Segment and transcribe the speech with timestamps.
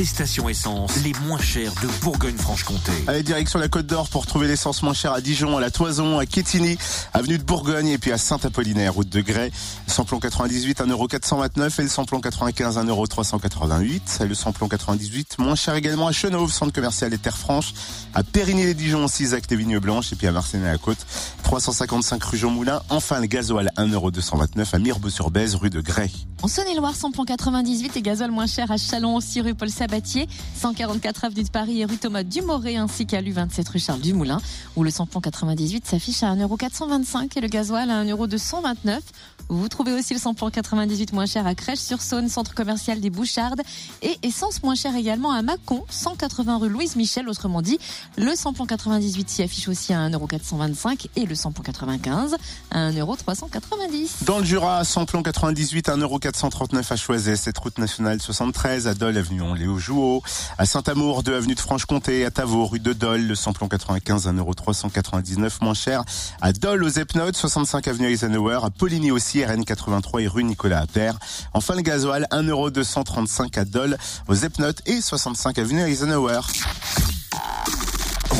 [0.00, 2.90] les stations essence les moins chères de Bourgogne-Franche-Comté.
[3.06, 6.18] Allez, direction la Côte d'Or pour trouver l'essence moins chère à Dijon, à la Toison,
[6.18, 6.78] à Quétigny,
[7.12, 9.50] avenue de Bourgogne et puis à Saint-Apollinaire, route de Grès.
[9.86, 14.24] Samplon 98, 1,429€ et le samplon 95, 1,388€.
[14.24, 17.74] Et le samplon 98, moins cher également à Chenauve, centre commercial des Terres Franches,
[18.14, 21.04] à Périgny-les-Dijon, 6 actes et Vignes Blanches et puis à Marseille à la Côte,
[21.42, 22.80] 355 rue Jean Moulin.
[22.88, 26.10] Enfin, le gasoil 1,229€ à Mirbeau-sur-Bèze, rue de Grès.
[26.42, 31.24] En Saône-et-Loire, samplon 98 et gasoil moins cher à Chalon, aussi rue Paul Sabatier, 144
[31.24, 34.40] avenue de Paris et rue Thomas Dumoré, ainsi qu'à l'U27 rue Charles Dumoulin,
[34.76, 39.00] où le samplon 98 s'affiche à 1,425€ et le gasoil à 1,229€.
[39.48, 43.62] Vous trouvez aussi le samplon 98 moins cher à Crèche-sur-Saône, centre commercial des Bouchardes,
[44.02, 47.80] et essence moins cher également à Mâcon, 180 rue Louise Michel, autrement dit,
[48.16, 52.36] le samplon 98 s'y affiche aussi à 1,425€ et le samplon 95
[52.70, 54.24] à 1,390€.
[54.24, 59.16] Dans le Jura, samplon 98 à 1,439€ à Choiset, cette route nationale 73 à Dole,
[59.16, 60.22] avenue Léo Jouot,
[60.58, 65.50] à Saint-Amour, 2 avenue de Franche-Comté, à Tavaux, rue de Dole, le samplon 95, 1,399€
[65.62, 66.04] moins cher,
[66.40, 70.80] à Dole aux Epnotes, 65 avenue Eisenhower, à Poligny aussi, RN 83 et rue Nicolas
[70.80, 71.18] Appert.
[71.52, 73.98] Enfin le gasoil, 1,235€ à Dole,
[74.28, 76.40] aux Epnotes et 65 avenue Eisenhower.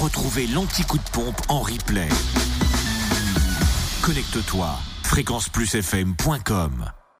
[0.00, 2.08] Retrouvez l'anti-coup de pompe en replay.
[4.02, 6.97] Connecte-toi, fréquenceplusfm.com.